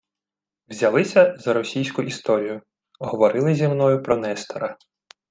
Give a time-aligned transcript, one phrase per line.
[0.67, 2.61] «Взялися за Російську Історію;
[2.99, 4.77] говорили зі мною про Нестора